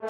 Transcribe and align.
No 0.00 0.06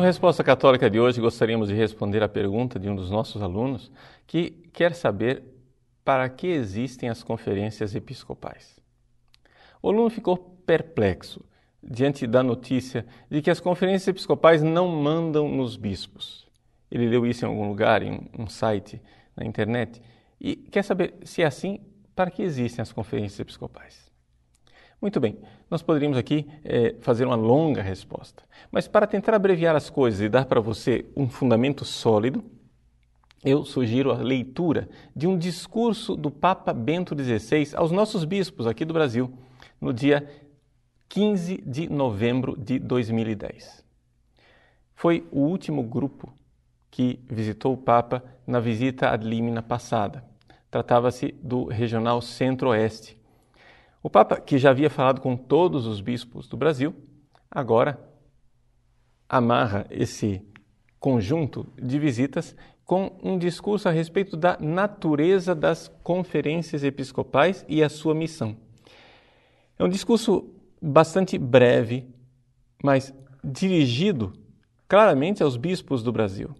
Resposta 0.00 0.42
Católica 0.42 0.88
de 0.88 0.98
hoje, 0.98 1.20
gostaríamos 1.20 1.68
de 1.68 1.74
responder 1.74 2.22
a 2.22 2.28
pergunta 2.30 2.78
de 2.78 2.88
um 2.88 2.96
dos 2.96 3.10
nossos 3.10 3.42
alunos 3.42 3.92
que 4.26 4.52
quer 4.72 4.94
saber 4.94 5.44
para 6.02 6.26
que 6.30 6.46
existem 6.46 7.10
as 7.10 7.22
conferências 7.22 7.94
episcopais. 7.94 8.80
O 9.82 9.90
aluno 9.90 10.08
ficou 10.08 10.38
perplexo 10.64 11.44
diante 11.82 12.26
da 12.26 12.42
notícia 12.42 13.06
de 13.30 13.40
que 13.40 13.50
as 13.50 13.60
conferências 13.60 14.08
episcopais 14.08 14.62
não 14.62 14.88
mandam 14.88 15.48
nos 15.48 15.76
bispos. 15.76 16.46
Ele 16.90 17.08
leu 17.08 17.26
isso 17.26 17.44
em 17.44 17.48
algum 17.48 17.68
lugar, 17.68 18.02
em 18.02 18.28
um 18.38 18.46
site 18.46 19.00
na 19.36 19.44
internet, 19.44 20.02
e 20.40 20.56
quer 20.56 20.82
saber 20.82 21.14
se 21.24 21.42
é 21.42 21.46
assim, 21.46 21.80
para 22.14 22.30
que 22.30 22.42
existem 22.42 22.82
as 22.82 22.92
conferências 22.92 23.38
episcopais. 23.38 24.10
Muito 25.00 25.18
bem, 25.18 25.38
nós 25.70 25.82
poderíamos 25.82 26.18
aqui 26.18 26.46
é, 26.62 26.94
fazer 27.00 27.24
uma 27.24 27.36
longa 27.36 27.80
resposta, 27.80 28.42
mas 28.70 28.86
para 28.86 29.06
tentar 29.06 29.34
abreviar 29.34 29.74
as 29.74 29.88
coisas 29.88 30.20
e 30.20 30.28
dar 30.28 30.44
para 30.44 30.60
você 30.60 31.06
um 31.16 31.28
fundamento 31.28 31.84
sólido, 31.86 32.44
eu 33.42 33.64
sugiro 33.64 34.12
a 34.12 34.18
leitura 34.18 34.88
de 35.16 35.26
um 35.26 35.38
discurso 35.38 36.14
do 36.14 36.30
Papa 36.30 36.74
Bento 36.74 37.16
XVI 37.18 37.74
aos 37.74 37.90
nossos 37.90 38.24
bispos 38.24 38.66
aqui 38.66 38.84
do 38.84 38.92
Brasil, 38.92 39.32
no 39.80 39.94
dia 39.94 40.28
15 41.10 41.62
de 41.66 41.90
novembro 41.90 42.56
de 42.56 42.78
2010. 42.78 43.84
Foi 44.94 45.28
o 45.30 45.40
último 45.40 45.82
grupo 45.82 46.32
que 46.90 47.20
visitou 47.28 47.74
o 47.74 47.76
Papa 47.76 48.24
na 48.46 48.60
visita 48.60 49.10
ad 49.10 49.28
limina 49.28 49.62
passada. 49.62 50.24
Tratava-se 50.70 51.32
do 51.42 51.64
Regional 51.66 52.22
Centro-Oeste 52.22 53.20
o 54.02 54.08
Papa, 54.08 54.40
que 54.40 54.56
já 54.56 54.70
havia 54.70 54.88
falado 54.88 55.20
com 55.20 55.36
todos 55.36 55.84
os 55.86 56.00
bispos 56.00 56.48
do 56.48 56.56
Brasil, 56.56 56.94
agora 57.50 58.00
amarra 59.28 59.86
esse 59.90 60.42
conjunto 60.98 61.66
de 61.76 61.98
visitas 61.98 62.56
com 62.82 63.18
um 63.22 63.36
discurso 63.36 63.88
a 63.88 63.92
respeito 63.92 64.38
da 64.38 64.56
natureza 64.58 65.54
das 65.54 65.88
conferências 66.02 66.82
episcopais 66.82 67.62
e 67.68 67.82
a 67.82 67.90
sua 67.90 68.14
missão. 68.14 68.56
É 69.78 69.84
um 69.84 69.88
discurso 69.88 70.59
bastante 70.80 71.36
breve, 71.38 72.08
mas 72.82 73.12
dirigido 73.42 74.32
claramente 74.88 75.42
aos 75.42 75.56
bispos 75.56 76.02
do 76.02 76.12
Brasil. 76.12 76.54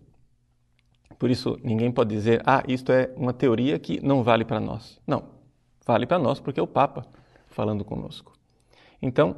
Por 1.19 1.31
isso, 1.31 1.59
ninguém 1.63 1.93
pode 1.93 2.15
dizer, 2.15 2.43
ah, 2.47 2.63
isto 2.67 2.93
é 2.93 3.13
uma 3.17 3.33
teoria 3.33 3.79
que 3.79 4.05
não 4.05 4.23
vale 4.23 4.45
para 4.45 4.59
nós. 4.59 4.99
Não, 5.07 5.25
vale 5.85 6.07
para 6.07 6.19
nós 6.19 6.41
porque 6.41 6.59
é 6.59 6.63
o 6.63 6.67
Papa 6.67 7.07
falando 7.49 7.85
conosco. 7.85 8.33
Então, 9.03 9.37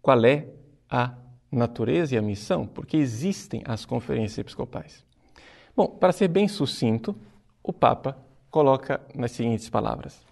qual 0.00 0.24
é 0.24 0.48
a 0.88 1.14
natureza 1.50 2.14
e 2.14 2.18
a 2.18 2.22
missão? 2.22 2.66
Porque 2.66 2.96
existem 2.96 3.62
as 3.66 3.84
conferências 3.84 4.38
episcopais. 4.38 5.04
Bom, 5.76 5.86
para 5.86 6.12
ser 6.12 6.28
bem 6.28 6.48
sucinto, 6.48 7.14
o 7.62 7.72
Papa 7.72 8.16
coloca 8.50 9.00
nas 9.14 9.32
seguintes 9.32 9.68
palavras: 9.68 10.22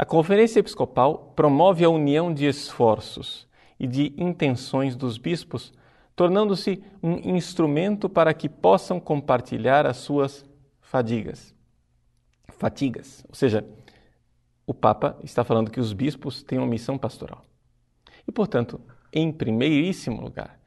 A 0.00 0.04
Conferência 0.06 0.60
Episcopal 0.60 1.34
promove 1.36 1.84
a 1.84 1.90
união 1.90 2.32
de 2.32 2.46
esforços 2.46 3.46
e 3.78 3.86
de 3.86 4.14
intenções 4.16 4.96
dos 4.96 5.18
bispos, 5.18 5.74
tornando-se 6.16 6.82
um 7.02 7.36
instrumento 7.36 8.08
para 8.08 8.32
que 8.32 8.48
possam 8.48 8.98
compartilhar 8.98 9.84
as 9.84 9.98
suas 9.98 10.42
fadigas. 10.80 11.54
Fatigas, 12.48 13.22
ou 13.28 13.34
seja, 13.34 13.62
o 14.66 14.72
Papa 14.72 15.18
está 15.22 15.44
falando 15.44 15.70
que 15.70 15.80
os 15.80 15.92
bispos 15.92 16.42
têm 16.42 16.58
uma 16.58 16.66
missão 16.66 16.96
pastoral. 16.96 17.44
E, 18.26 18.32
portanto, 18.32 18.80
em 19.12 19.30
primeiríssimo 19.30 20.22
lugar, 20.22 20.58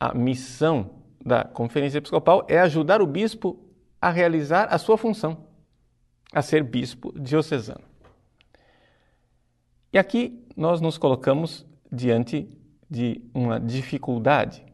a 0.00 0.14
missão 0.14 0.92
da 1.22 1.44
Conferência 1.44 1.98
Episcopal 1.98 2.42
é 2.48 2.58
ajudar 2.58 3.02
o 3.02 3.06
bispo 3.06 3.62
a 4.00 4.08
realizar 4.08 4.68
a 4.70 4.78
sua 4.78 4.96
função, 4.96 5.44
a 6.32 6.40
ser 6.40 6.64
bispo 6.64 7.12
diocesano. 7.20 7.86
E 9.92 9.98
aqui 9.98 10.44
nós 10.56 10.80
nos 10.80 10.98
colocamos 10.98 11.66
diante 11.90 12.48
de 12.90 13.22
uma 13.32 13.58
dificuldade. 13.58 14.64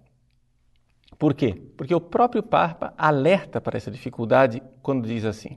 Por 1.18 1.34
quê? 1.34 1.54
Porque 1.76 1.94
o 1.94 2.00
próprio 2.00 2.42
Papa 2.42 2.92
alerta 2.98 3.60
para 3.60 3.76
essa 3.76 3.90
dificuldade 3.90 4.62
quando 4.82 5.06
diz 5.06 5.24
assim: 5.24 5.56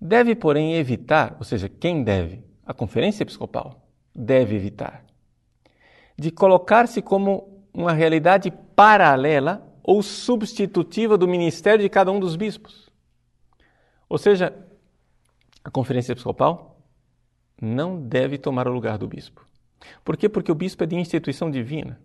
Deve, 0.00 0.34
porém, 0.34 0.74
evitar, 0.74 1.36
ou 1.38 1.44
seja, 1.44 1.68
quem 1.68 2.02
deve? 2.02 2.44
A 2.64 2.74
Conferência 2.74 3.22
Episcopal 3.22 3.88
deve 4.14 4.54
evitar, 4.54 5.04
de 6.18 6.30
colocar-se 6.30 7.00
como 7.00 7.64
uma 7.72 7.92
realidade 7.92 8.50
paralela 8.76 9.66
ou 9.82 10.02
substitutiva 10.02 11.16
do 11.16 11.26
ministério 11.26 11.82
de 11.82 11.88
cada 11.88 12.12
um 12.12 12.20
dos 12.20 12.36
bispos. 12.36 12.90
Ou 14.08 14.18
seja, 14.18 14.54
a 15.64 15.70
Conferência 15.70 16.12
Episcopal 16.12 16.77
não 17.60 18.00
deve 18.00 18.38
tomar 18.38 18.68
o 18.68 18.72
lugar 18.72 18.98
do 18.98 19.08
bispo. 19.08 19.46
Por 20.04 20.16
quê? 20.16 20.28
Porque 20.28 20.50
o 20.50 20.54
bispo 20.54 20.84
é 20.84 20.86
de 20.86 20.96
instituição 20.96 21.50
divina. 21.50 22.00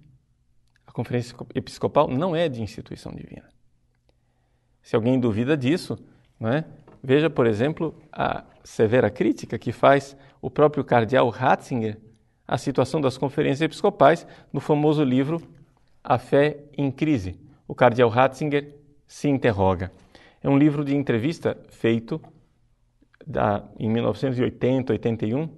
A 0.86 0.92
Conferência 0.92 1.36
Episcopal 1.56 2.08
não 2.08 2.36
é 2.36 2.48
de 2.48 2.62
instituição 2.62 3.12
divina. 3.12 3.50
Se 4.82 4.96
alguém 4.96 5.20
duvida 5.20 5.56
disso, 5.56 5.98
é? 6.42 6.64
Veja, 7.02 7.30
por 7.30 7.46
exemplo, 7.46 7.96
a 8.12 8.44
severa 8.64 9.10
crítica 9.10 9.58
que 9.58 9.72
faz 9.72 10.16
o 10.42 10.50
próprio 10.50 10.84
cardeal 10.84 11.30
Ratzinger 11.30 12.00
à 12.48 12.58
situação 12.58 13.00
das 13.00 13.18
conferências 13.18 13.62
episcopais 13.62 14.28
no 14.52 14.60
famoso 14.60 15.04
livro 15.04 15.42
A 16.04 16.18
Fé 16.18 16.64
em 16.78 16.92
Crise. 16.92 17.40
O 17.68 17.76
cardeal 17.76 18.10
Ratzinger 18.10 18.76
se 19.08 19.28
interroga. 19.28 19.92
É 20.42 20.50
um 20.50 20.58
livro 20.58 20.84
de 20.84 20.96
entrevista 20.96 21.58
feito 21.70 22.22
da, 23.26 23.64
em 23.80 23.90
1980, 23.90 24.94
81, 24.94 25.50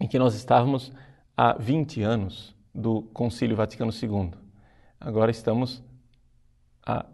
em 0.00 0.06
que 0.06 0.18
nós 0.18 0.34
estávamos 0.34 0.92
há 1.36 1.54
20 1.54 2.02
anos 2.02 2.54
do 2.74 3.02
Concílio 3.02 3.56
Vaticano 3.56 3.92
II. 3.92 4.32
Agora 5.00 5.30
estamos 5.30 5.82
há 6.84 7.04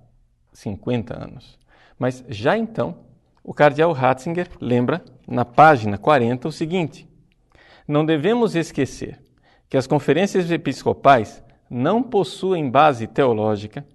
50 0.52 1.16
anos. 1.18 1.58
Mas 1.98 2.24
já 2.28 2.56
então, 2.56 2.96
o 3.42 3.54
cardeal 3.54 3.92
Ratzinger 3.92 4.48
lembra, 4.60 5.04
na 5.26 5.44
página 5.44 5.96
40, 5.96 6.48
o 6.48 6.52
seguinte: 6.52 7.08
Não 7.86 8.04
devemos 8.04 8.54
esquecer 8.54 9.20
que 9.68 9.76
as 9.76 9.86
conferências 9.86 10.50
episcopais 10.50 11.42
não 11.68 12.02
possuem 12.02 12.70
base 12.70 13.06
teológica 13.06 13.86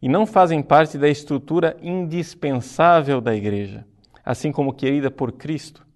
e 0.00 0.08
não 0.08 0.24
fazem 0.24 0.62
parte 0.62 0.96
da 0.96 1.08
estrutura 1.08 1.76
indispensável 1.82 3.20
da 3.20 3.34
Igreja, 3.34 3.84
assim 4.28 4.52
como 4.52 4.74
querida 4.74 5.10
por 5.10 5.32
Cristo, 5.32 5.86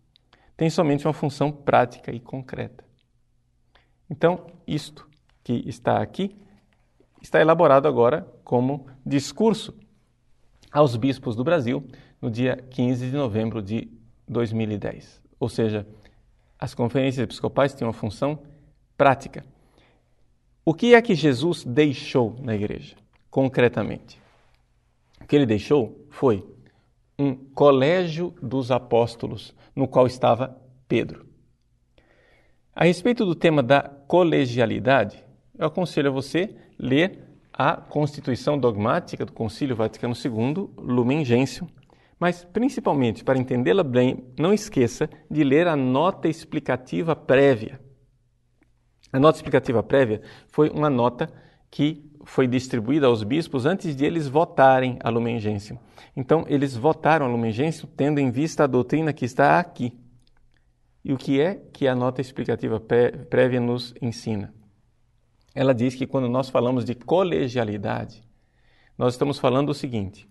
tem 0.56 0.70
somente 0.70 1.06
uma 1.06 1.12
função 1.12 1.52
prática 1.52 2.10
e 2.10 2.18
concreta. 2.18 2.82
Então, 4.08 4.46
isto 4.66 5.06
que 5.44 5.62
está 5.68 6.00
aqui 6.00 6.34
está 7.20 7.42
elaborado 7.42 7.86
agora 7.86 8.26
como 8.42 8.86
discurso 9.04 9.78
aos 10.72 10.96
bispos 10.96 11.36
do 11.36 11.44
Brasil 11.44 11.86
no 12.22 12.30
dia 12.30 12.56
15 12.70 13.10
de 13.10 13.14
novembro 13.14 13.60
de 13.60 13.90
2010. 14.26 15.20
Ou 15.38 15.50
seja, 15.50 15.86
as 16.58 16.74
conferências 16.74 17.22
episcopais 17.22 17.74
têm 17.74 17.86
uma 17.86 17.92
função 17.92 18.42
prática. 18.96 19.44
O 20.64 20.72
que 20.72 20.94
é 20.94 21.02
que 21.02 21.14
Jesus 21.14 21.64
deixou 21.64 22.34
na 22.40 22.54
igreja, 22.54 22.96
concretamente? 23.30 24.18
O 25.20 25.26
que 25.26 25.36
ele 25.36 25.44
deixou 25.44 26.06
foi 26.08 26.42
um 27.18 27.34
colégio 27.34 28.34
dos 28.42 28.70
apóstolos, 28.70 29.54
no 29.74 29.86
qual 29.86 30.06
estava 30.06 30.56
Pedro. 30.88 31.26
A 32.74 32.84
respeito 32.84 33.24
do 33.24 33.34
tema 33.34 33.62
da 33.62 33.82
colegialidade, 33.82 35.24
eu 35.58 35.66
aconselho 35.66 36.08
a 36.08 36.12
você 36.12 36.56
ler 36.78 37.22
a 37.52 37.76
Constituição 37.76 38.58
Dogmática 38.58 39.26
do 39.26 39.32
Concílio 39.32 39.76
Vaticano 39.76 40.14
II, 40.14 40.70
Lumen 40.78 41.24
Gentium, 41.24 41.68
mas, 42.18 42.44
principalmente, 42.44 43.24
para 43.24 43.38
entendê-la 43.38 43.82
bem, 43.82 44.24
não 44.38 44.52
esqueça 44.52 45.10
de 45.30 45.42
ler 45.42 45.66
a 45.66 45.76
nota 45.76 46.28
explicativa 46.28 47.16
prévia. 47.16 47.80
A 49.12 49.18
nota 49.18 49.38
explicativa 49.38 49.82
prévia 49.82 50.22
foi 50.48 50.70
uma 50.70 50.88
nota 50.88 51.30
que 51.70 52.11
foi 52.24 52.46
distribuída 52.46 53.06
aos 53.06 53.22
bispos 53.22 53.66
antes 53.66 53.94
de 53.94 54.04
eles 54.04 54.28
votarem 54.28 54.98
a 55.02 55.08
Lumen 55.08 55.38
Gentium. 55.38 55.78
Então, 56.16 56.44
eles 56.48 56.76
votaram 56.76 57.26
a 57.26 57.28
Lumen 57.28 57.52
Gentium 57.52 57.88
tendo 57.96 58.18
em 58.18 58.30
vista 58.30 58.64
a 58.64 58.66
doutrina 58.66 59.12
que 59.12 59.24
está 59.24 59.58
aqui. 59.58 59.96
E 61.04 61.12
o 61.12 61.16
que 61.16 61.40
é 61.40 61.60
que 61.72 61.88
a 61.88 61.94
nota 61.94 62.20
explicativa 62.20 62.80
prévia 63.28 63.60
nos 63.60 63.94
ensina? 64.00 64.52
ela 65.54 65.74
diz 65.74 65.94
que 65.94 66.06
quando 66.06 66.28
nós 66.28 66.48
falamos 66.48 66.84
de 66.84 66.94
colegialidade, 66.94 68.22
nós 68.96 69.14
estamos 69.14 69.38
falando 69.38 69.70
o 69.70 69.74
seguinte: 69.74 70.28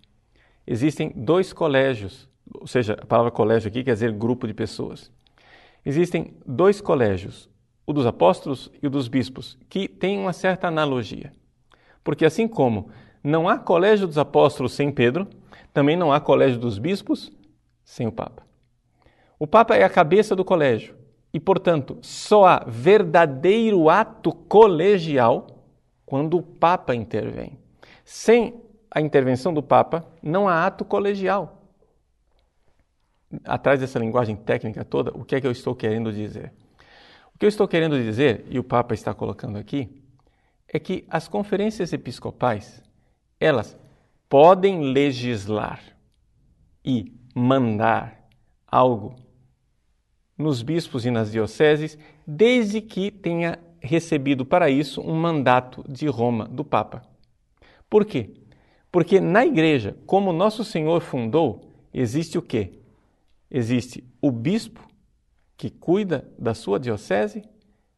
existem 0.66 1.12
dois 1.14 1.52
colégios, 1.52 2.28
ou 2.52 2.66
seja, 2.66 2.94
a 2.94 3.06
palavra 3.06 3.30
colégio 3.30 3.68
aqui 3.68 3.84
quer 3.84 3.94
dizer 3.94 4.12
grupo 4.12 4.46
de 4.46 4.54
pessoas. 4.54 5.10
Existem 5.84 6.34
dois 6.46 6.80
colégios, 6.80 7.48
o 7.86 7.92
dos 7.92 8.06
apóstolos 8.06 8.70
e 8.80 8.86
o 8.86 8.90
dos 8.90 9.08
bispos, 9.08 9.58
que 9.68 9.88
têm 9.88 10.18
uma 10.18 10.32
certa 10.32 10.68
analogia. 10.68 11.32
Porque 12.02 12.24
assim 12.24 12.48
como 12.48 12.88
não 13.22 13.48
há 13.48 13.58
colégio 13.58 14.06
dos 14.06 14.18
apóstolos 14.18 14.72
sem 14.72 14.90
Pedro, 14.90 15.28
também 15.72 15.96
não 15.96 16.12
há 16.12 16.20
colégio 16.20 16.58
dos 16.58 16.78
bispos 16.78 17.32
sem 17.84 18.06
o 18.06 18.12
Papa. 18.12 18.42
O 19.38 19.46
Papa 19.46 19.76
é 19.76 19.84
a 19.84 19.90
cabeça 19.90 20.36
do 20.36 20.44
colégio 20.44 20.94
e, 21.32 21.40
portanto, 21.40 21.98
só 22.02 22.44
há 22.44 22.64
verdadeiro 22.66 23.88
ato 23.88 24.32
colegial 24.32 25.46
quando 26.04 26.36
o 26.36 26.42
Papa 26.42 26.94
intervém. 26.94 27.58
Sem 28.04 28.60
a 28.90 29.00
intervenção 29.00 29.54
do 29.54 29.62
Papa, 29.62 30.04
não 30.22 30.46
há 30.46 30.66
ato 30.66 30.84
colegial. 30.84 31.62
Atrás 33.44 33.80
dessa 33.80 33.98
linguagem 33.98 34.36
técnica 34.36 34.84
toda, 34.84 35.10
o 35.16 35.24
que 35.24 35.34
é 35.34 35.40
que 35.40 35.46
eu 35.46 35.52
estou 35.52 35.74
querendo 35.74 36.12
dizer? 36.12 36.52
O 37.34 37.38
que 37.38 37.46
eu 37.46 37.48
estou 37.48 37.66
querendo 37.66 37.96
dizer, 37.96 38.44
e 38.50 38.58
o 38.58 38.64
Papa 38.64 38.92
está 38.92 39.14
colocando 39.14 39.56
aqui, 39.56 40.01
é 40.72 40.78
que 40.78 41.04
as 41.10 41.28
conferências 41.28 41.92
episcopais, 41.92 42.82
elas 43.38 43.76
podem 44.28 44.80
legislar 44.80 45.80
e 46.82 47.12
mandar 47.34 48.26
algo 48.66 49.14
nos 50.36 50.62
bispos 50.62 51.04
e 51.04 51.10
nas 51.10 51.30
dioceses, 51.30 51.98
desde 52.26 52.80
que 52.80 53.10
tenha 53.10 53.58
recebido 53.80 54.46
para 54.46 54.70
isso 54.70 55.02
um 55.02 55.14
mandato 55.14 55.84
de 55.86 56.06
Roma, 56.06 56.46
do 56.46 56.64
Papa. 56.64 57.02
Por 57.90 58.06
quê? 58.06 58.30
Porque 58.90 59.20
na 59.20 59.44
igreja, 59.44 59.96
como 60.06 60.32
nosso 60.32 60.64
Senhor 60.64 61.02
fundou, 61.02 61.70
existe 61.92 62.38
o 62.38 62.42
quê? 62.42 62.80
Existe 63.50 64.02
o 64.20 64.30
bispo, 64.30 64.88
que 65.56 65.68
cuida 65.68 66.26
da 66.38 66.54
sua 66.54 66.80
diocese, 66.80 67.42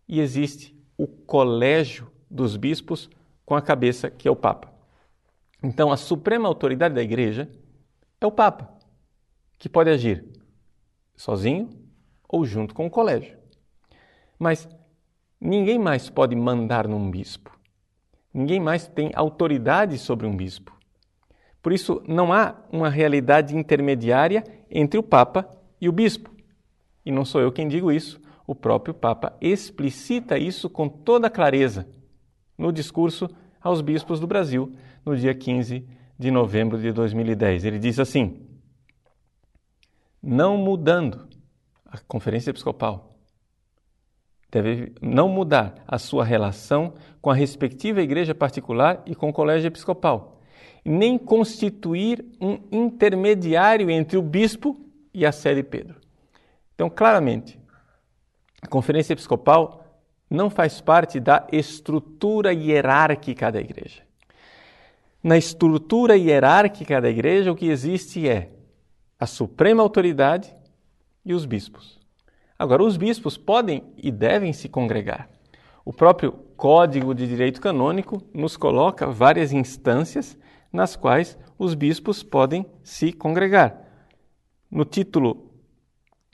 e 0.09 0.21
existe 0.21 0.77
o 0.99 1.07
colégio 1.07 2.11
dos 2.35 2.57
bispos, 2.57 3.09
com 3.47 3.55
a 3.55 3.63
cabeça 3.63 4.11
que 4.11 4.27
é 4.27 4.31
o 4.31 4.35
Papa. 4.35 4.73
Então, 5.63 5.93
a 5.93 5.97
suprema 5.97 6.49
autoridade 6.49 6.95
da 6.95 7.03
igreja 7.03 7.49
é 8.21 8.27
o 8.27 8.33
Papa, 8.33 8.77
que 9.57 9.69
pode 9.69 9.89
agir 9.89 10.27
sozinho 11.15 11.71
ou 12.29 12.45
junto 12.45 12.75
com 12.75 12.87
o 12.87 12.91
colégio. 12.91 13.39
Mas 14.37 14.69
ninguém 15.41 15.79
mais 15.79 16.11
pode 16.11 16.35
mandar 16.35 16.89
num 16.89 17.09
bispo. 17.09 17.57
Ninguém 18.33 18.59
mais 18.59 18.89
tem 18.89 19.13
autoridade 19.15 19.97
sobre 19.97 20.27
um 20.27 20.37
bispo. 20.37 20.77
Por 21.63 21.73
isso, 21.73 22.03
não 22.09 22.33
há 22.33 22.57
uma 22.71 22.91
realidade 22.91 23.57
intermediária 23.57 24.43
entre 24.69 24.99
o 24.99 25.05
Papa 25.05 25.49
e 25.81 25.89
o 25.89 25.93
bispo. 25.93 26.35
E 27.07 27.13
não 27.13 27.25
sou 27.25 27.41
eu 27.41 27.53
quem 27.53 27.69
digo 27.69 27.93
isso, 27.93 28.21
o 28.45 28.57
próprio 28.57 28.93
Papa 28.93 29.37
explicita 29.41 30.37
isso 30.37 30.69
com 30.69 30.89
toda 30.89 31.31
clareza 31.31 31.89
no 32.57 32.73
discurso 32.73 33.29
aos 33.61 33.81
bispos 33.81 34.21
do 34.21 34.27
Brasil, 34.27 34.73
no 35.05 35.17
dia 35.17 35.35
15 35.35 35.87
de 36.19 36.31
novembro 36.31 36.79
de 36.79 36.93
2010. 36.93 37.65
Ele 37.65 37.79
diz 37.79 37.99
assim: 37.99 38.41
Não 40.23 40.57
mudando 40.57 41.29
a 41.87 41.99
Conferência 41.99 42.51
Episcopal 42.51 43.15
deve 44.51 44.93
não 45.03 45.29
mudar 45.29 45.75
a 45.87 45.99
sua 45.99 46.25
relação 46.25 46.95
com 47.21 47.29
a 47.29 47.35
respectiva 47.35 48.01
igreja 48.01 48.35
particular 48.35 49.03
e 49.05 49.15
com 49.15 49.29
o 49.29 49.33
colégio 49.33 49.67
episcopal, 49.67 50.41
nem 50.85 51.19
constituir 51.19 52.25
um 52.41 52.61
intermediário 52.71 53.91
entre 53.91 54.17
o 54.17 54.23
bispo 54.23 54.79
e 55.13 55.27
a 55.27 55.33
sede 55.33 55.65
Pedro. 55.65 56.01
Então, 56.75 56.89
claramente, 56.89 57.59
a 58.63 58.69
Conferência 58.69 59.13
Episcopal 59.13 59.84
não 60.31 60.51
faz 60.51 60.81
parte 60.81 61.21
da 61.21 61.47
estrutura 61.53 62.53
hierárquica 62.53 63.51
da 63.51 63.61
igreja. 63.61 64.03
Na 65.23 65.39
estrutura 65.39 66.17
hierárquica 66.17 67.01
da 67.01 67.09
igreja, 67.09 67.51
o 67.51 67.57
que 67.57 67.69
existe 67.69 68.29
é 68.29 68.51
a 69.19 69.27
suprema 69.27 69.83
autoridade 69.83 70.55
e 71.25 71.33
os 71.33 71.47
bispos. 71.47 71.99
Agora, 72.59 72.83
os 72.83 72.97
bispos 72.97 73.37
podem 73.37 73.83
e 73.97 74.11
devem 74.11 74.53
se 74.53 74.69
congregar. 74.69 75.29
O 75.85 75.93
próprio 75.93 76.33
Código 76.57 77.15
de 77.15 77.27
Direito 77.27 77.61
Canônico 77.61 78.23
nos 78.33 78.57
coloca 78.57 79.07
várias 79.07 79.53
instâncias 79.53 80.39
nas 80.73 80.97
quais 80.97 81.39
os 81.59 81.75
bispos 81.75 82.23
podem 82.23 82.67
se 82.83 83.13
congregar. 83.13 83.83
No 84.71 84.85
título 84.85 85.51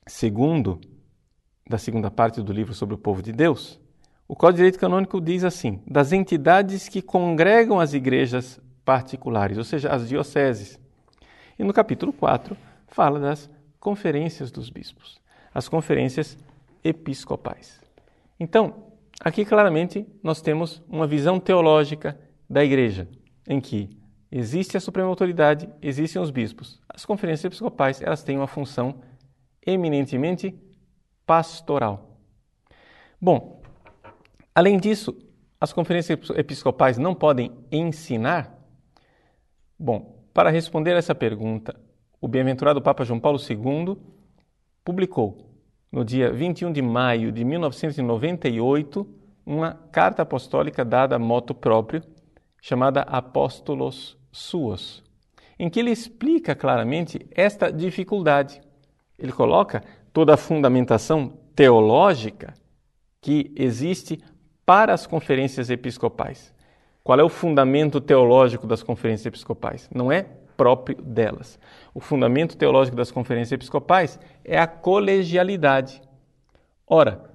segundo 0.06 0.81
da 1.70 1.78
segunda 1.78 2.11
parte 2.11 2.43
do 2.43 2.52
livro 2.52 2.75
sobre 2.75 2.96
o 2.96 2.99
povo 2.99 3.22
de 3.22 3.32
Deus, 3.32 3.78
o 4.26 4.34
Código 4.34 4.56
de 4.56 4.62
Direito 4.64 4.78
Canônico 4.81 5.20
diz 5.20 5.44
assim: 5.44 5.81
das 5.87 6.11
entidades 6.11 6.88
que 6.88 7.00
congregam 7.00 7.78
as 7.78 7.94
igrejas 7.94 8.61
particulares, 8.84 9.56
ou 9.56 9.62
seja, 9.62 9.88
as 9.88 10.08
dioceses. 10.08 10.81
E 11.56 11.62
no 11.62 11.72
capítulo 11.72 12.12
4 12.12 12.56
fala 12.88 13.20
das 13.20 13.49
conferências 13.78 14.50
dos 14.50 14.69
bispos, 14.69 15.20
as 15.55 15.69
conferências 15.69 16.37
episcopais. 16.82 17.81
Então, 18.38 18.87
aqui 19.20 19.44
claramente 19.44 20.05
nós 20.25 20.43
temos 20.43 20.82
uma 20.88 21.06
visão 21.06 21.38
teológica 21.38 22.19
da 22.49 22.64
igreja, 22.64 23.06
em 23.49 23.61
que 23.61 23.96
existe 24.28 24.76
a 24.76 24.81
suprema 24.81 25.08
autoridade, 25.08 25.69
existem 25.81 26.20
os 26.20 26.32
bispos. 26.32 26.81
As 26.88 27.05
conferências 27.05 27.44
episcopais, 27.44 28.02
elas 28.02 28.25
têm 28.25 28.37
uma 28.37 28.49
função 28.49 28.96
eminentemente 29.64 30.52
pastoral. 31.30 32.18
Bom, 33.20 33.62
além 34.52 34.76
disso, 34.80 35.16
as 35.60 35.72
conferências 35.72 36.18
episcopais 36.30 36.98
não 36.98 37.14
podem 37.14 37.52
ensinar? 37.70 38.52
Bom, 39.78 40.24
para 40.34 40.50
responder 40.50 40.96
essa 40.96 41.14
pergunta, 41.14 41.78
o 42.20 42.26
bem-aventurado 42.26 42.82
Papa 42.82 43.04
João 43.04 43.20
Paulo 43.20 43.38
II 43.38 43.96
publicou, 44.84 45.54
no 45.92 46.04
dia 46.04 46.32
21 46.32 46.72
de 46.72 46.82
maio 46.82 47.30
de 47.30 47.44
1998, 47.44 49.06
uma 49.46 49.74
carta 49.92 50.22
apostólica 50.22 50.84
dada 50.84 51.14
a 51.14 51.18
moto 51.20 51.54
próprio, 51.54 52.02
chamada 52.60 53.02
Apóstolos 53.02 54.18
Suos, 54.32 55.00
em 55.60 55.70
que 55.70 55.78
ele 55.78 55.92
explica 55.92 56.56
claramente 56.56 57.25
esta 57.30 57.70
dificuldade. 57.70 58.60
Ele 59.16 59.30
coloca 59.30 59.84
toda 60.12 60.35
a 60.35 60.37
fundamentação 60.37 61.38
teológica 61.55 62.55
que 63.21 63.52
existe 63.57 64.21
para 64.64 64.95
as 64.95 65.07
conferências 65.07 65.71
episcopais. 65.71 66.55
Qual 67.02 67.19
é 67.19 67.25
o 67.25 67.29
fundamento 67.29 68.00
teológico 68.00 68.67
das 68.67 68.83
conferências 68.83 69.26
episcopais? 69.26 69.88
Não 69.93 70.12
é 70.12 70.26
próprio 70.61 71.00
delas. 71.00 71.59
O 71.95 72.00
fundamento 72.00 72.55
teológico 72.55 72.95
das 72.95 73.11
conferências 73.11 73.52
episcopais 73.52 74.21
é 74.45 74.59
a 74.59 74.67
colegialidade. 74.67 76.02
Ora, 76.87 77.31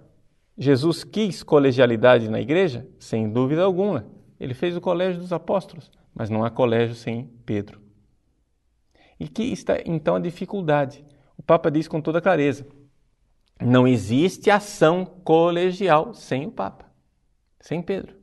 Jesus 0.55 1.03
quis 1.03 1.41
colegialidade 1.41 2.29
na 2.29 2.39
igreja? 2.39 2.88
Sem 3.00 3.27
dúvida 3.27 3.63
alguma. 3.63 4.05
Ele 4.39 4.53
fez 4.53 4.77
o 4.77 4.82
colégio 4.82 5.20
dos 5.20 5.34
apóstolos, 5.34 5.91
mas 6.13 6.29
não 6.29 6.46
há 6.46 6.51
colégio 6.51 6.94
sem 6.94 7.29
Pedro. 7.46 7.82
E 9.20 9.27
que 9.27 9.44
está 9.44 9.79
então 9.86 10.15
a 10.15 10.20
dificuldade. 10.20 11.03
O 11.37 11.43
Papa 11.43 11.69
diz 11.69 11.87
com 11.87 12.01
toda 12.01 12.21
clareza: 12.21 12.65
não 13.59 13.87
existe 13.87 14.49
ação 14.49 15.05
colegial 15.05 16.13
sem 16.13 16.47
o 16.47 16.51
Papa, 16.51 16.85
sem 17.59 17.81
Pedro. 17.81 18.15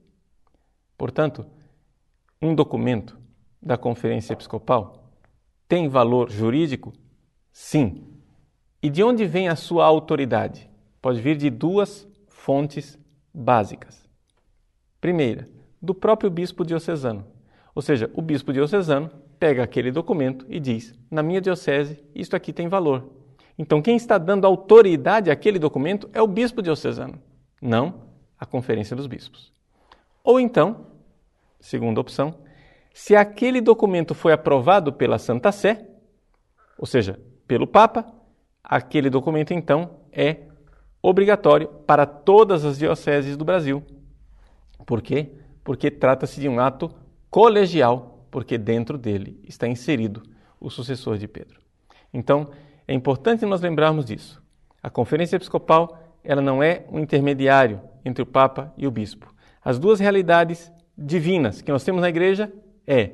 Portanto, 0.97 1.47
um 2.41 2.55
documento 2.55 3.19
da 3.61 3.77
Conferência 3.77 4.33
Episcopal 4.33 5.11
tem 5.69 5.89
valor 5.89 6.31
jurídico? 6.31 6.93
Sim. 7.53 8.07
E 8.83 8.91
de 8.91 9.03
onde 9.03 9.25
vem 9.25 9.49
a 9.49 9.57
sua 9.57 9.87
autoridade? 9.87 10.69
Pode 11.01 11.21
vir 11.21 11.37
de 11.37 11.49
duas 11.49 12.07
fontes 12.29 12.99
básicas. 13.33 14.09
Primeira, 15.01 15.49
do 15.81 15.95
próprio 15.95 16.31
bispo 16.31 16.65
diocesano. 16.65 17.27
Ou 17.75 17.81
seja, 17.81 18.11
o 18.15 18.21
bispo 18.21 18.53
diocesano 18.53 19.11
pega 19.43 19.65
aquele 19.65 19.91
documento 19.91 20.47
e 20.49 20.61
diz: 20.61 20.95
na 21.11 21.21
minha 21.21 21.41
diocese, 21.41 22.01
isto 22.15 22.37
aqui 22.37 22.53
tem 22.53 22.69
valor. 22.69 23.11
Então, 23.59 23.83
quem 23.83 23.97
está 23.97 24.17
dando 24.17 24.47
autoridade 24.47 25.33
àquele 25.33 25.59
documento 25.59 26.09
é 26.13 26.23
o 26.23 26.29
bispo 26.29 26.63
diocesano, 26.63 27.21
não 27.61 28.05
a 28.39 28.47
Conferência 28.47 28.95
dos 28.95 29.09
Bispos. 29.09 29.53
Ou 30.23 30.39
então, 30.39 30.87
segunda 31.59 32.01
opção, 32.01 32.37
se 32.95 33.17
aquele 33.17 33.61
documento 33.61 34.15
foi 34.15 34.33
aprovado 34.33 34.93
pela 34.93 35.19
Santa 35.19 35.51
Sé, 35.51 35.89
ou 36.79 36.87
seja, 36.87 37.19
pelo 37.45 37.67
Papa, 37.67 38.07
aquele 38.63 39.11
documento 39.11 39.53
então 39.53 39.97
é 40.13 40.37
obrigatório 41.03 41.67
para 41.85 42.07
todas 42.07 42.65
as 42.65 42.79
dioceses 42.79 43.37
do 43.37 43.45
Brasil. 43.45 43.83
Por 44.87 45.03
quê? 45.03 45.33
Porque 45.65 45.91
trata-se 45.91 46.41
de 46.41 46.49
um 46.49 46.61
ato 46.61 46.95
colegial, 47.29 48.12
porque 48.33 48.57
dentro 48.57 48.97
dele 48.97 49.39
está 49.47 49.69
inserido 49.69 50.23
o 50.59 50.71
sucessor 50.71 51.19
de 51.19 51.29
Pedro. 51.29 51.61
Então, 52.13 52.49
é 52.89 52.95
importante 52.95 53.45
nós 53.45 53.61
lembrarmos 53.61 54.07
disso. 54.07 54.43
A 54.83 54.89
conferência 54.89 55.37
episcopal, 55.37 56.17
ela 56.25 56.41
não 56.41 56.63
é 56.63 56.87
um 56.91 56.99
intermediário 56.99 57.81
entre 58.03 58.23
o 58.23 58.27
papa 58.27 58.73
e 58.77 58.87
o 58.87 58.91
bispo. 58.91 59.33
As 59.63 59.79
duas 59.79 60.01
realidades 60.01 60.73
divinas 60.97 61.61
que 61.61 61.71
nós 61.71 61.85
temos 61.85 62.01
na 62.01 62.09
igreja 62.09 62.51
é 62.87 63.11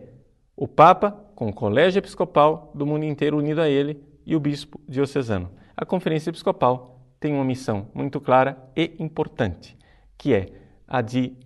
o 0.56 0.68
papa 0.68 1.10
com 1.34 1.48
o 1.48 1.52
colégio 1.52 1.98
episcopal 1.98 2.70
do 2.72 2.86
mundo 2.86 3.04
inteiro 3.04 3.38
unido 3.38 3.60
a 3.60 3.68
ele 3.68 4.00
e 4.24 4.36
o 4.36 4.40
bispo 4.40 4.80
diocesano. 4.88 5.50
A 5.76 5.84
conferência 5.84 6.30
episcopal 6.30 7.00
tem 7.18 7.34
uma 7.34 7.44
missão 7.44 7.88
muito 7.92 8.20
clara 8.20 8.56
e 8.76 8.94
importante, 9.00 9.76
que 10.16 10.32
é 10.32 10.46
a 10.86 11.02
de 11.02 11.36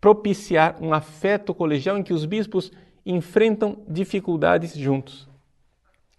propiciar 0.00 0.76
um 0.80 0.92
afeto 0.92 1.54
colegial 1.54 1.98
em 1.98 2.02
que 2.02 2.12
os 2.12 2.24
bispos 2.24 2.70
enfrentam 3.04 3.82
dificuldades 3.88 4.76
juntos. 4.76 5.28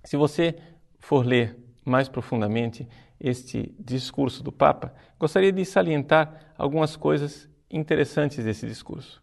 Se 0.03 0.17
você 0.17 0.55
for 0.99 1.25
ler 1.25 1.57
mais 1.85 2.09
profundamente 2.09 2.87
este 3.19 3.73
discurso 3.79 4.43
do 4.43 4.51
Papa, 4.51 4.93
gostaria 5.19 5.51
de 5.51 5.63
salientar 5.65 6.53
algumas 6.57 6.95
coisas 6.95 7.49
interessantes 7.69 8.43
desse 8.43 8.65
discurso. 8.65 9.21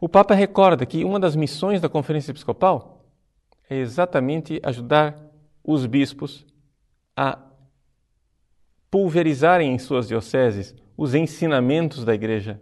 O 0.00 0.08
Papa 0.08 0.34
recorda 0.34 0.86
que 0.86 1.04
uma 1.04 1.18
das 1.18 1.34
missões 1.34 1.80
da 1.80 1.88
Conferência 1.88 2.30
Episcopal 2.30 3.04
é 3.68 3.76
exatamente 3.76 4.60
ajudar 4.62 5.18
os 5.62 5.86
bispos 5.86 6.46
a 7.16 7.38
pulverizarem 8.90 9.74
em 9.74 9.78
suas 9.78 10.08
dioceses 10.08 10.74
os 10.96 11.14
ensinamentos 11.14 12.04
da 12.04 12.14
Igreja 12.14 12.60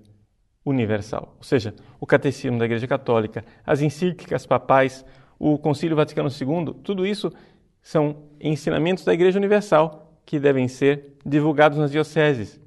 Universal, 0.67 1.37
ou 1.39 1.45
seja, 1.45 1.73
o 2.01 2.07
Catecismo 2.07 2.59
da 2.59 2.65
Igreja 2.65 2.89
Católica, 2.89 3.45
as 3.65 3.81
encíclicas 3.81 4.45
papais, 4.45 5.05
o 5.39 5.57
Concílio 5.57 5.97
Vaticano 5.97 6.29
II, 6.29 6.75
tudo 6.83 7.07
isso 7.07 7.33
são 7.81 8.25
ensinamentos 8.41 9.05
da 9.05 9.15
Igreja 9.15 9.39
Universal 9.39 10.21
que 10.27 10.41
devem 10.41 10.67
ser 10.67 11.17
divulgados 11.25 11.79
nas 11.79 11.93
dioceses. 11.93 12.61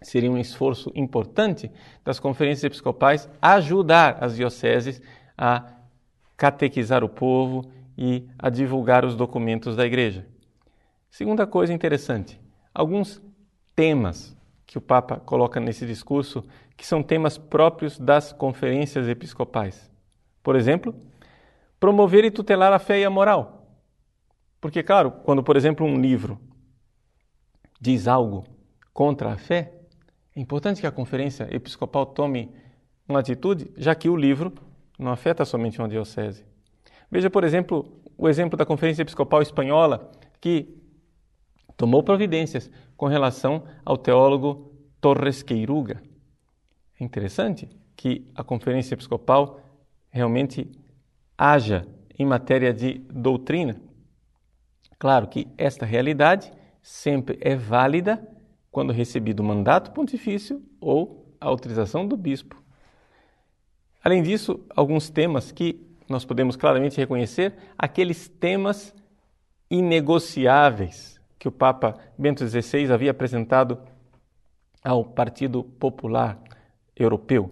Seria 0.00 0.30
um 0.30 0.38
esforço 0.38 0.92
importante 0.94 1.68
das 2.04 2.20
conferências 2.20 2.62
episcopais 2.62 3.28
ajudar 3.42 4.18
as 4.20 4.36
dioceses 4.36 5.02
a 5.36 5.72
catequizar 6.36 7.02
o 7.02 7.08
povo 7.08 7.68
e 7.96 8.28
a 8.38 8.48
divulgar 8.48 9.04
os 9.04 9.16
documentos 9.16 9.74
da 9.74 9.84
Igreja. 9.84 10.24
Segunda 11.10 11.48
coisa 11.48 11.72
interessante, 11.72 12.40
alguns 12.72 13.20
temas 13.74 14.37
que 14.68 14.76
o 14.76 14.82
Papa 14.82 15.18
coloca 15.18 15.58
nesse 15.58 15.86
discurso, 15.86 16.44
que 16.76 16.86
são 16.86 17.02
temas 17.02 17.38
próprios 17.38 17.98
das 17.98 18.34
conferências 18.34 19.08
episcopais. 19.08 19.90
Por 20.42 20.54
exemplo, 20.54 20.94
promover 21.80 22.22
e 22.26 22.30
tutelar 22.30 22.70
a 22.74 22.78
fé 22.78 23.00
e 23.00 23.04
a 23.04 23.08
moral. 23.08 23.66
Porque, 24.60 24.82
claro, 24.82 25.10
quando, 25.10 25.42
por 25.42 25.56
exemplo, 25.56 25.86
um 25.86 25.98
livro 25.98 26.38
diz 27.80 28.06
algo 28.06 28.44
contra 28.92 29.32
a 29.32 29.38
fé, 29.38 29.72
é 30.36 30.40
importante 30.40 30.82
que 30.82 30.86
a 30.86 30.92
conferência 30.92 31.48
episcopal 31.50 32.04
tome 32.04 32.54
uma 33.08 33.20
atitude, 33.20 33.72
já 33.74 33.94
que 33.94 34.10
o 34.10 34.16
livro 34.16 34.52
não 34.98 35.10
afeta 35.10 35.46
somente 35.46 35.78
uma 35.78 35.88
diocese. 35.88 36.44
Veja, 37.10 37.30
por 37.30 37.42
exemplo, 37.42 37.90
o 38.18 38.28
exemplo 38.28 38.58
da 38.58 38.66
Conferência 38.66 39.00
Episcopal 39.00 39.40
Espanhola, 39.40 40.10
que 40.42 40.77
tomou 41.78 42.02
providências 42.02 42.68
com 42.96 43.06
relação 43.06 43.64
ao 43.84 43.96
teólogo 43.96 44.74
Torres 45.00 45.42
Queiruga. 45.44 46.02
É 47.00 47.04
interessante 47.04 47.68
que 47.96 48.26
a 48.34 48.42
Conferência 48.42 48.94
Episcopal 48.94 49.60
realmente 50.10 50.68
haja 51.38 51.86
em 52.18 52.26
matéria 52.26 52.74
de 52.74 52.94
doutrina. 53.10 53.80
Claro 54.98 55.28
que 55.28 55.46
esta 55.56 55.86
realidade 55.86 56.52
sempre 56.82 57.38
é 57.40 57.54
válida 57.54 58.28
quando 58.72 58.92
recebido 58.92 59.40
o 59.40 59.44
mandato 59.44 59.92
pontifício 59.92 60.60
ou 60.80 61.32
a 61.40 61.46
autorização 61.46 62.06
do 62.06 62.16
bispo. 62.16 62.60
Além 64.02 64.20
disso, 64.20 64.60
alguns 64.74 65.10
temas 65.10 65.52
que 65.52 65.80
nós 66.08 66.24
podemos 66.24 66.56
claramente 66.56 66.96
reconhecer, 66.96 67.54
aqueles 67.78 68.28
temas 68.28 68.92
inegociáveis 69.70 71.17
que 71.38 71.48
o 71.48 71.52
Papa 71.52 71.96
Bento 72.18 72.46
XVI 72.46 72.92
havia 72.92 73.10
apresentado 73.10 73.78
ao 74.82 75.04
Partido 75.04 75.62
Popular 75.62 76.38
Europeu, 76.96 77.50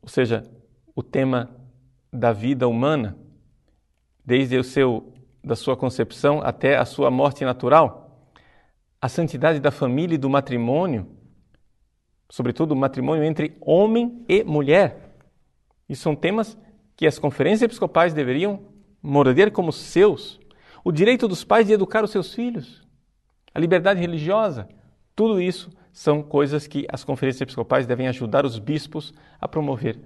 ou 0.00 0.08
seja, 0.08 0.42
o 0.94 1.02
tema 1.02 1.50
da 2.12 2.32
vida 2.32 2.68
humana, 2.68 3.16
desde 4.24 4.58
o 4.58 4.64
seu 4.64 5.12
da 5.44 5.56
sua 5.56 5.76
concepção 5.76 6.40
até 6.40 6.76
a 6.76 6.84
sua 6.84 7.10
morte 7.10 7.44
natural, 7.44 8.28
a 9.00 9.08
santidade 9.08 9.58
da 9.58 9.72
família 9.72 10.14
e 10.14 10.18
do 10.18 10.30
matrimônio, 10.30 11.08
sobretudo 12.30 12.72
o 12.72 12.76
matrimônio 12.76 13.24
entre 13.24 13.56
homem 13.60 14.24
e 14.28 14.44
mulher. 14.44 15.16
E 15.88 15.96
são 15.96 16.14
temas 16.14 16.56
que 16.96 17.06
as 17.06 17.18
conferências 17.18 17.62
episcopais 17.62 18.14
deveriam 18.14 18.60
morder 19.02 19.50
como 19.50 19.72
seus. 19.72 20.40
O 20.84 20.92
direito 20.92 21.26
dos 21.26 21.42
pais 21.42 21.66
de 21.66 21.72
educar 21.72 22.04
os 22.04 22.10
seus 22.10 22.32
filhos, 22.32 22.81
a 23.54 23.60
liberdade 23.60 24.00
religiosa, 24.00 24.68
tudo 25.14 25.40
isso 25.40 25.70
são 25.92 26.22
coisas 26.22 26.66
que 26.66 26.86
as 26.90 27.04
conferências 27.04 27.42
episcopais 27.42 27.86
devem 27.86 28.08
ajudar 28.08 28.46
os 28.46 28.58
bispos 28.58 29.12
a 29.40 29.46
promover 29.46 29.98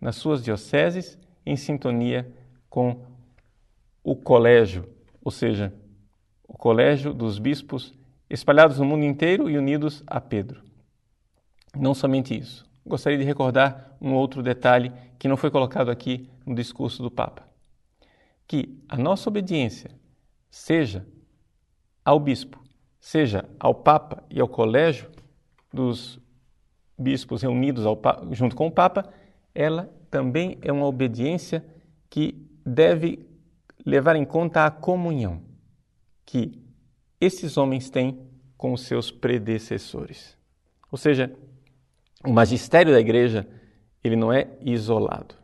nas 0.00 0.16
suas 0.16 0.42
dioceses 0.42 1.18
em 1.46 1.56
sintonia 1.56 2.30
com 2.68 3.04
o 4.02 4.16
colégio, 4.16 4.88
ou 5.22 5.30
seja, 5.30 5.72
o 6.46 6.58
colégio 6.58 7.14
dos 7.14 7.38
bispos 7.38 7.94
espalhados 8.28 8.78
no 8.78 8.84
mundo 8.84 9.04
inteiro 9.04 9.48
e 9.48 9.56
unidos 9.56 10.02
a 10.06 10.20
Pedro. 10.20 10.62
Não 11.76 11.94
somente 11.94 12.36
isso. 12.36 12.68
Gostaria 12.84 13.18
de 13.18 13.24
recordar 13.24 13.96
um 14.00 14.14
outro 14.14 14.42
detalhe 14.42 14.92
que 15.18 15.28
não 15.28 15.36
foi 15.36 15.50
colocado 15.50 15.90
aqui 15.90 16.28
no 16.44 16.54
discurso 16.54 17.02
do 17.02 17.10
Papa. 17.10 17.46
Que 18.46 18.82
a 18.88 18.96
nossa 18.96 19.28
obediência 19.28 19.90
seja 20.50 21.06
ao 22.04 22.18
bispo, 22.18 22.61
seja 23.02 23.44
ao 23.58 23.74
Papa 23.74 24.22
e 24.30 24.40
ao 24.40 24.46
colégio 24.46 25.10
dos 25.74 26.20
bispos 26.96 27.42
reunidos 27.42 27.84
junto 28.30 28.54
com 28.54 28.68
o 28.68 28.70
Papa, 28.70 29.12
ela 29.52 29.92
também 30.08 30.56
é 30.62 30.70
uma 30.70 30.86
obediência 30.86 31.64
que 32.08 32.46
deve 32.64 33.26
levar 33.84 34.14
em 34.14 34.24
conta 34.24 34.64
a 34.64 34.70
comunhão 34.70 35.42
que 36.24 36.62
esses 37.20 37.56
homens 37.56 37.90
têm 37.90 38.20
com 38.56 38.72
os 38.72 38.82
seus 38.82 39.10
predecessores. 39.10 40.38
Ou 40.90 40.96
seja, 40.96 41.34
o 42.24 42.32
magistério 42.32 42.92
da 42.92 43.00
igreja, 43.00 43.48
ele 44.04 44.14
não 44.14 44.32
é 44.32 44.46
isolado. 44.60 45.34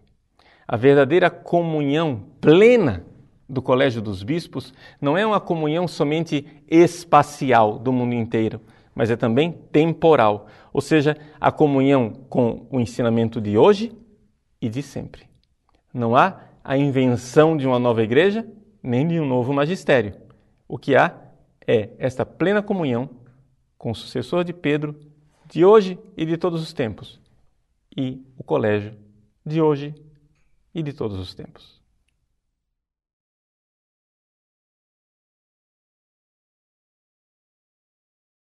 A 0.67 0.77
verdadeira 0.77 1.29
comunhão 1.29 2.25
plena 2.41 3.05
do 3.49 3.63
Colégio 3.63 4.03
dos 4.03 4.23
Bispos 4.23 4.75
não 5.01 5.17
é 5.17 5.25
uma 5.25 5.41
comunhão 5.41 5.89
somente 5.89 6.47
espacial 6.69 7.79
do 7.79 7.93
mundo 7.93 8.15
inteiro, 8.15 8.61
mas 8.95 9.11
é 9.11 9.17
também 9.17 9.53
temporal, 9.73 10.47
ou 10.73 10.81
seja, 10.81 11.17
a 11.41 11.51
comunhão 11.51 12.11
com 12.29 12.67
o 12.71 12.79
ensinamento 12.79 13.41
de 13.41 13.57
hoje 13.57 13.93
e 14.61 14.69
de 14.69 14.83
sempre. 14.83 15.23
Não 15.95 16.15
há 16.15 16.41
a 16.63 16.77
invenção 16.77 17.57
de 17.57 17.67
uma 17.67 17.79
nova 17.79 18.03
igreja, 18.03 18.47
nem 18.83 19.07
de 19.07 19.19
um 19.19 19.27
novo 19.27 19.53
magistério. 19.53 20.15
O 20.67 20.77
que 20.77 20.95
há 20.95 21.15
é 21.67 21.91
esta 21.99 22.27
plena 22.27 22.63
comunhão 22.63 23.09
com 23.79 23.91
o 23.91 23.95
sucessor 23.95 24.45
de 24.45 24.53
Pedro 24.53 24.95
de 25.51 25.65
hoje 25.65 25.99
e 26.17 26.27
de 26.27 26.37
todos 26.37 26.63
os 26.63 26.73
tempos, 26.73 27.19
e 27.97 28.23
o 28.37 28.45
colégio 28.45 28.95
de 29.47 29.63
hoje 29.63 29.95
e 30.75 30.83
de 30.83 30.93
todos 30.93 31.19
os 31.19 31.35
tempos. 31.35 31.78